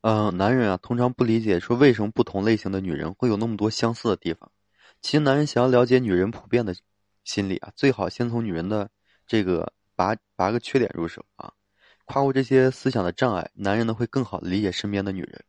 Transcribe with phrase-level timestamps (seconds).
[0.00, 4.50] 呃，男人啊，通常不理解说为什么不同类型的女人会有那么多相似的地方。
[5.02, 6.72] 其实，男人想要了解女人普遍的
[7.24, 8.88] 心理啊，最好先从女人的
[9.26, 11.52] 这个拔拔个缺点入手啊，
[12.04, 15.42] 跨过这些思想的障碍，男人呢会更好的理解身边的女人。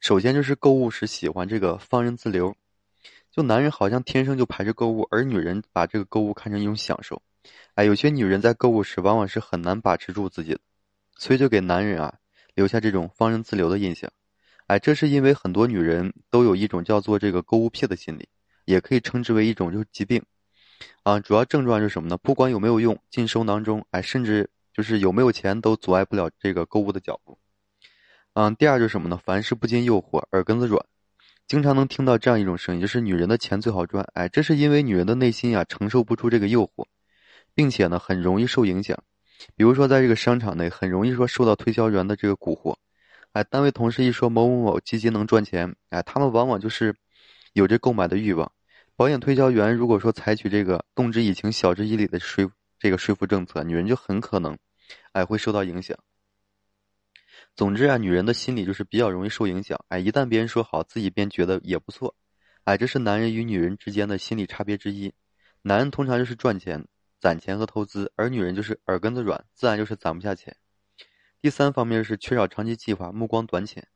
[0.00, 2.56] 首先就是购物时喜欢这个放任自流，
[3.30, 7.20] 就男人好像天生就排斥购物，而女人把这个购物看成一种享受。
[7.74, 10.60] 哎，有些女人在购物时往往是很难把持住自己的，
[11.18, 12.14] 所以就给男人啊。
[12.54, 14.10] 留下这种放任自流的印象，
[14.66, 18.28] 哎，这是因为很多女人都有一种叫做这个购物癖的心理，
[18.64, 20.22] 也可以称之为一种就是疾病，
[21.02, 22.16] 啊，主要症状是什么呢？
[22.18, 27.38] 不管有没有用，进收囊中，哎，甚至就是有没有钱都阻碍不了这个购物的脚步。
[28.34, 29.20] 嗯，第二就是什么呢？
[29.22, 30.84] 凡事不禁诱惑，耳根子软，
[31.46, 36.86] 经常能听到这样一种声音，就是女人的钱最好赚，哎，这是因为女人的内心啊承受不住这个诱惑，
[37.54, 39.02] 并且呢很容易受影响。
[39.56, 42.76] 比如说，在这个商场内，很容易说受到推销员的这个蛊惑，
[43.32, 46.94] 哎，单位同事一说某某某基金能赚钱，哎，他们往往就是
[47.52, 48.50] 有着购买的欲望。
[48.94, 54.56] 保险推销员如果说采取这个动之以情、晓之以理的说这个说服政策，女人就很可能，
[55.12, 55.98] 哎，会受到影响。
[57.56, 62.14] 总之啊，女人的心理就是比较容易受影响，哎，一旦别人说好，自己便觉得也不错，
[62.64, 65.12] 哎，这是男人与女人之间的心理差别之一。
[65.62, 66.86] 男人通常就是赚钱。
[67.22, 70.56] 攒钱和投资，而女人就是耳根子软，自然就是攒不下钱。
[71.40, 73.86] 第三方面是缺少长期计划，目光短浅。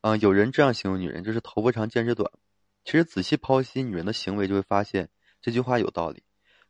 [0.00, 2.28] 啊，有人这样形容女人，就是头发长见识短。
[2.84, 5.08] 其实仔细剖析女人的行为，就会发现
[5.40, 6.24] 这句话有道理。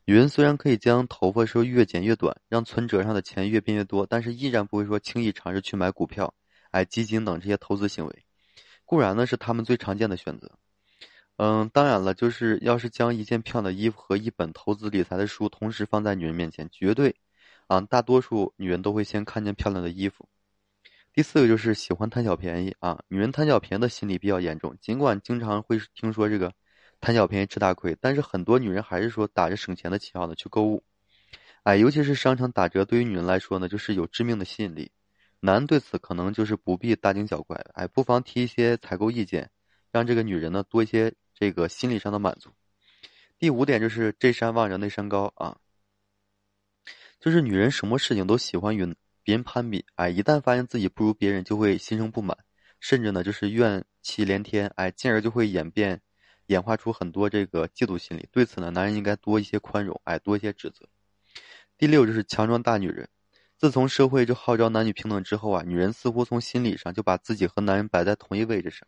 [0.05, 6.35] 女人虽然可以将头发说越剪越短，让存折上的钱越变越多，但是依然不会说轻易尝试去买股票、
[6.71, 8.25] 哎基金等这些投资行为。
[8.85, 10.59] 固然呢是他们最常见的选择。
[11.37, 17.17] 嗯，当然了，就是要是将一件漂亮的衣服和一本投资理财的书同时放在女人面前，绝对，
[17.67, 20.29] 啊，大多数女人都会先看见漂亮的衣服。
[21.13, 24.77] 第四个就是喜欢贪小便宜啊，女人贪小便宜的心理比较严重。
[24.81, 26.53] 尽管经常会听说这个
[27.01, 30.85] 贪小便宜吃大亏，但是很多女人还是说打着省钱的旗号呢去购物。
[31.65, 34.93] 哎，尤其是商场打折，对于女人来说呢，就是有致命的吸引力。
[35.41, 39.51] 男对此可能就是不必大惊小怪，哎，不妨提一些采购意见，
[39.91, 41.13] 让这个女人呢多一些。
[41.35, 42.51] 这个心理上的满足。
[43.37, 45.59] 第五点就是这山望着那山高啊，
[47.21, 52.39] 就是女人什么事情都喜欢与别人攀比，哎，一旦发现自己不如别人，就会心生不满，
[52.79, 56.01] 甚至呢就是怨气连天，哎，进而就会演变
[56.47, 58.29] 演化出很多这个嫉妒心理。
[58.31, 60.87] 对此呢，男人应该多一些宽容，哎，多一些指责。
[61.77, 63.09] 第六就是强壮大女人。
[63.57, 68.87] 自从社会就号召男女平等之后啊，女人似乎从心理上就把自己和男人摆在同一位置上，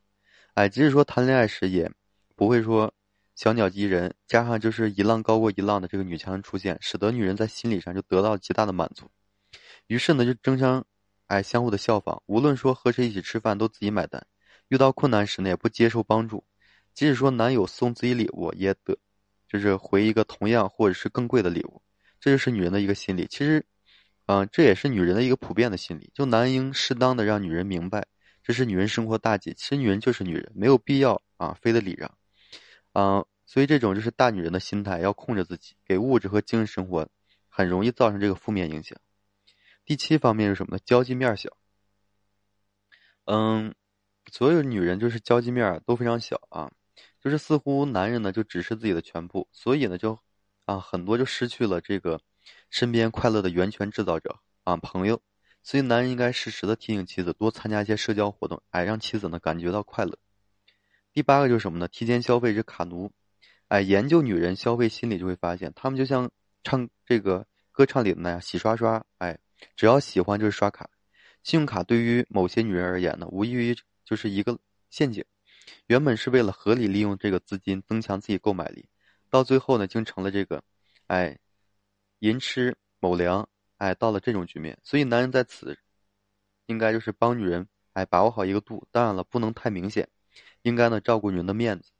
[0.54, 1.90] 哎，即使说谈恋爱时也。
[2.36, 2.92] 不会说
[3.34, 9.10] 小鸟依人，加上就是一浪高过一浪的这个女强人出现，使得女人在心理上就得到极大的满足。
[9.88, 10.84] 于是呢，就争相
[11.26, 14.24] 哎相互的效仿，无论说和谁一起吃饭都自己买单，
[14.68, 16.44] 遇到困难时呢也不接受帮助，
[16.94, 18.96] 即使说男友送自己礼物也得
[19.48, 21.82] 就是回一个同样或者是更贵的礼物。
[22.18, 23.26] 这就是女人的一个心理。
[23.30, 23.64] 其实，
[24.26, 26.10] 嗯，这也是女人的一个普遍的心理。
[26.14, 28.04] 就男应适当的让女人明白，
[28.42, 29.52] 这是女人生活大忌。
[29.54, 32.10] 其实女人就是女人，没有必要啊非得礼让。
[32.98, 37.06] 嗯，所以这种就是大女人的心态，要控制自己，给物质和精神生活
[37.46, 38.98] 很容易造成这个负面影响。
[39.84, 40.82] 第七方面是什么呢？
[40.82, 41.54] 交际面小。
[43.26, 43.74] 嗯，
[44.32, 46.72] 所有女人就是交际面都非常小啊，
[47.20, 50.18] 就是似乎男人呢就只是自己的全部，所以呢就
[50.64, 52.18] 啊很多就失去了这个
[52.70, 55.20] 身边快乐的源泉制造者啊朋友。
[55.62, 60.16] 所以男人应该适时的提醒妻子多参加一些社交活动，哎，让妻子呢感觉到快乐。
[61.16, 61.88] 第八个就是什么呢？
[61.88, 63.10] 提前消费是卡奴，
[63.68, 66.30] 哎，研究女人消费心理就会发现，他们就像
[66.62, 69.38] 唱这个歌唱里的那样，洗刷刷，哎，
[69.76, 70.90] 只要喜欢就是刷卡。
[71.42, 73.74] 信用卡对于某些女人而言呢，无异于
[74.04, 74.58] 就是一个
[74.90, 75.24] 陷阱。
[75.86, 78.86] 原本是为了合理利用这个资金增强自己购买力，
[79.30, 80.62] 到最后呢，竟成了这个，
[81.06, 81.38] 哎，
[82.18, 84.78] 寅吃卯粮，哎，到了这种局面。
[84.82, 85.78] 所以男人在此
[86.66, 88.86] 应该就是帮女人，哎，把握好一个度。
[88.90, 90.06] 当然了，不能太明显。
[90.62, 91.90] 应该呢，照顾女人的面子。